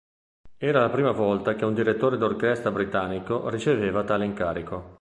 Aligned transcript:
Era 0.57 0.79
la 0.79 0.89
prima 0.89 1.11
volta 1.11 1.53
che 1.53 1.63
un 1.63 1.75
direttore 1.75 2.17
d'orchestra 2.17 2.71
britannico 2.71 3.49
riceveva 3.49 4.03
tale 4.03 4.25
incarico. 4.25 4.89